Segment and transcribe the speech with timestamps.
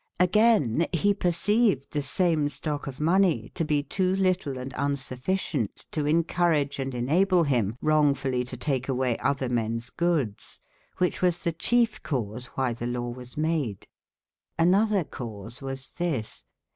[0.19, 6.07] Hgaine he perceived the same stocke of money to be to litle &unsuffi cient to
[6.07, 10.59] encourage & enhable him wrong/ f ullye to take away other mens goodes:
[10.97, 13.85] why che was the chief e cause whie the lawe was made.
[14.57, 16.45] Hn other cause was this.